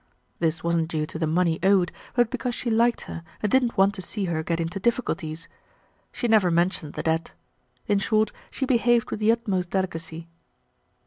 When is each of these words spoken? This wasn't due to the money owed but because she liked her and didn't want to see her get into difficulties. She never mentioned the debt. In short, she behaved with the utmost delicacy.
This 0.39 0.63
wasn't 0.63 0.87
due 0.87 1.05
to 1.05 1.19
the 1.19 1.27
money 1.27 1.59
owed 1.61 1.91
but 2.15 2.31
because 2.31 2.55
she 2.55 2.71
liked 2.71 3.01
her 3.01 3.21
and 3.43 3.51
didn't 3.51 3.77
want 3.77 3.93
to 3.93 4.01
see 4.01 4.25
her 4.25 4.41
get 4.41 4.59
into 4.59 4.79
difficulties. 4.79 5.47
She 6.11 6.27
never 6.27 6.49
mentioned 6.49 6.93
the 6.93 7.03
debt. 7.03 7.33
In 7.85 7.99
short, 7.99 8.31
she 8.49 8.65
behaved 8.65 9.11
with 9.11 9.19
the 9.19 9.31
utmost 9.31 9.69
delicacy. 9.69 10.27